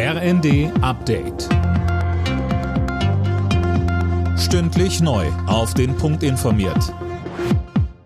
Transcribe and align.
RND 0.00 0.70
Update. 0.80 1.48
Stündlich 4.38 5.00
neu. 5.00 5.26
Auf 5.48 5.74
den 5.74 5.96
Punkt 5.96 6.22
informiert. 6.22 6.94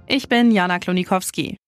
Ich 0.07 0.27
bin 0.27 0.53
Jana 0.53 0.79
Klonikowski. 0.79 1.59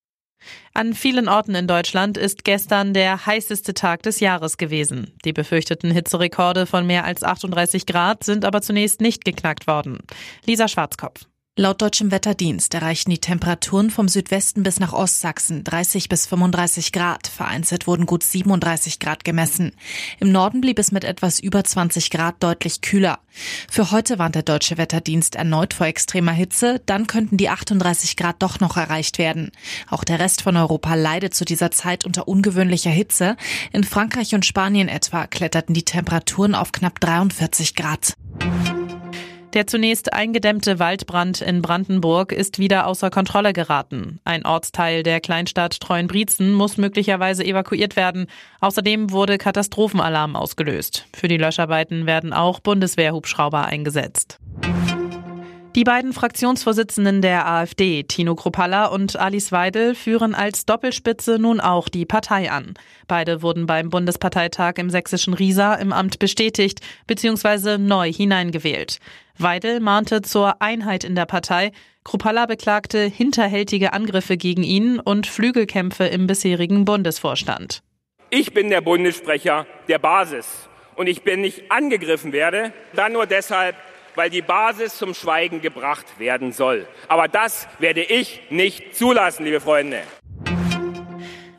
An 0.72 0.94
vielen 0.94 1.28
Orten 1.28 1.54
in 1.54 1.66
Deutschland 1.66 2.16
ist 2.16 2.42
gestern 2.42 2.94
der 2.94 3.26
heißeste 3.26 3.74
Tag 3.74 4.02
des 4.04 4.20
Jahres 4.20 4.56
gewesen. 4.56 5.12
Die 5.26 5.34
befürchteten 5.34 5.90
Hitzerekorde 5.90 6.64
von 6.64 6.86
mehr 6.86 7.04
als 7.04 7.22
38 7.22 7.84
Grad 7.84 8.24
sind 8.24 8.46
aber 8.46 8.62
zunächst 8.62 9.02
nicht 9.02 9.26
geknackt 9.26 9.66
worden. 9.66 9.98
Lisa 10.46 10.68
Schwarzkopf. 10.68 11.26
Laut 11.56 11.82
deutschem 11.82 12.10
Wetterdienst 12.10 12.74
erreichten 12.74 13.12
die 13.12 13.20
Temperaturen 13.20 13.90
vom 13.90 14.08
Südwesten 14.08 14.64
bis 14.64 14.80
nach 14.80 14.92
Ostsachsen 14.92 15.62
30 15.62 16.08
bis 16.08 16.26
35 16.26 16.90
Grad. 16.90 17.28
Vereinzelt 17.28 17.86
wurden 17.86 18.06
gut 18.06 18.24
37 18.24 18.98
Grad 18.98 19.24
gemessen. 19.24 19.70
Im 20.18 20.32
Norden 20.32 20.60
blieb 20.60 20.80
es 20.80 20.90
mit 20.90 21.04
etwas 21.04 21.38
über 21.38 21.62
20 21.62 22.10
Grad 22.10 22.42
deutlich 22.42 22.80
kühler. 22.80 23.20
Für 23.70 23.92
heute 23.92 24.18
warnt 24.18 24.34
der 24.34 24.42
deutsche 24.42 24.78
Wetterdienst 24.78 25.36
erneut 25.36 25.74
vor 25.74 25.86
extremer 25.86 26.32
Hitze. 26.32 26.82
Dann 26.86 27.06
könnten 27.06 27.36
die 27.36 27.48
38 27.48 28.16
Grad 28.16 28.42
doch 28.42 28.58
noch 28.58 28.76
erreicht 28.76 29.18
werden. 29.18 29.52
Auch 29.88 30.02
der 30.02 30.18
Rest 30.18 30.42
von 30.42 30.56
Europa 30.56 30.96
leidet 30.96 31.34
zu 31.34 31.44
dieser 31.44 31.70
Zeit 31.70 32.04
unter 32.04 32.26
ungewöhnlicher 32.26 32.90
Hitze. 32.90 33.36
In 33.72 33.84
Frankreich 33.84 34.34
und 34.34 34.44
Spanien 34.44 34.88
etwa 34.88 35.28
kletterten 35.28 35.72
die 35.72 35.84
Temperaturen 35.84 36.56
auf 36.56 36.72
knapp 36.72 36.98
43 36.98 37.76
Grad. 37.76 38.14
Der 39.54 39.68
zunächst 39.68 40.12
eingedämmte 40.12 40.80
Waldbrand 40.80 41.40
in 41.40 41.62
Brandenburg 41.62 42.32
ist 42.32 42.58
wieder 42.58 42.88
außer 42.88 43.08
Kontrolle 43.10 43.52
geraten. 43.52 44.18
Ein 44.24 44.44
Ortsteil 44.44 45.04
der 45.04 45.20
Kleinstadt 45.20 45.78
Treuenbrietzen 45.78 46.52
muss 46.52 46.76
möglicherweise 46.76 47.44
evakuiert 47.44 47.94
werden. 47.94 48.26
Außerdem 48.60 49.12
wurde 49.12 49.38
Katastrophenalarm 49.38 50.34
ausgelöst. 50.34 51.06
Für 51.14 51.28
die 51.28 51.36
Löscharbeiten 51.36 52.04
werden 52.04 52.32
auch 52.32 52.58
Bundeswehrhubschrauber 52.58 53.64
eingesetzt. 53.64 54.40
Die 55.76 55.82
beiden 55.82 56.12
Fraktionsvorsitzenden 56.12 57.20
der 57.20 57.48
AfD, 57.48 58.04
Tino 58.04 58.36
Kropalla 58.36 58.86
und 58.86 59.16
Alice 59.16 59.50
Weidel, 59.50 59.96
führen 59.96 60.32
als 60.32 60.66
Doppelspitze 60.66 61.40
nun 61.40 61.58
auch 61.58 61.88
die 61.88 62.06
Partei 62.06 62.48
an. 62.52 62.74
Beide 63.08 63.42
wurden 63.42 63.66
beim 63.66 63.90
Bundesparteitag 63.90 64.74
im 64.76 64.88
sächsischen 64.88 65.34
Riesa 65.34 65.74
im 65.74 65.92
Amt 65.92 66.20
bestätigt 66.20 66.78
bzw. 67.08 67.78
neu 67.78 68.12
hineingewählt. 68.12 68.98
Weidel 69.36 69.80
mahnte 69.80 70.22
zur 70.22 70.62
Einheit 70.62 71.02
in 71.02 71.16
der 71.16 71.26
Partei, 71.26 71.72
Kropalla 72.04 72.46
beklagte 72.46 73.00
hinterhältige 73.06 73.94
Angriffe 73.94 74.36
gegen 74.36 74.62
ihn 74.62 75.00
und 75.00 75.26
Flügelkämpfe 75.26 76.04
im 76.04 76.28
bisherigen 76.28 76.84
Bundesvorstand. 76.84 77.82
Ich 78.30 78.54
bin 78.54 78.70
der 78.70 78.80
Bundessprecher 78.80 79.66
der 79.88 79.98
Basis 79.98 80.68
und 80.94 81.08
ich 81.08 81.22
bin 81.22 81.40
nicht 81.40 81.72
angegriffen 81.72 82.32
werde, 82.32 82.72
dann 82.94 83.14
nur 83.14 83.26
deshalb, 83.26 83.74
weil 84.14 84.30
die 84.30 84.42
Basis 84.42 84.96
zum 84.96 85.14
Schweigen 85.14 85.60
gebracht 85.60 86.18
werden 86.18 86.52
soll. 86.52 86.86
Aber 87.08 87.28
das 87.28 87.68
werde 87.78 88.02
ich 88.02 88.40
nicht 88.50 88.96
zulassen, 88.96 89.44
liebe 89.44 89.60
Freunde. 89.60 90.02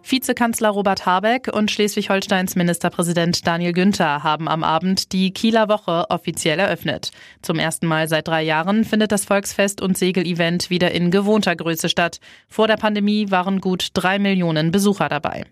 Vizekanzler 0.07 0.69
Robert 0.69 1.07
Habeck 1.07 1.49
und 1.51 1.71
Schleswig-Holsteins 1.71 2.55
Ministerpräsident 2.55 3.47
Daniel 3.47 3.73
Günther 3.73 4.21
haben 4.21 4.47
am 4.47 4.63
Abend 4.63 5.11
die 5.13 5.33
Kieler 5.33 5.67
Woche 5.67 6.05
offiziell 6.09 6.59
eröffnet. 6.59 7.09
Zum 7.41 7.57
ersten 7.57 7.87
Mal 7.87 8.07
seit 8.07 8.27
drei 8.27 8.43
Jahren 8.43 8.85
findet 8.85 9.11
das 9.11 9.25
Volksfest 9.25 9.81
und 9.81 9.97
Segelevent 9.97 10.69
wieder 10.69 10.91
in 10.91 11.09
gewohnter 11.09 11.55
Größe 11.55 11.89
statt. 11.89 12.19
Vor 12.47 12.67
der 12.67 12.77
Pandemie 12.77 13.31
waren 13.31 13.59
gut 13.61 13.89
drei 13.93 14.19
Millionen 14.19 14.69
Besucher 14.69 15.09
dabei. 15.09 15.45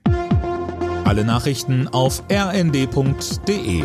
Alle 1.04 1.26
Nachrichten 1.26 1.88
auf 1.88 2.24
rnd.de 2.32 3.84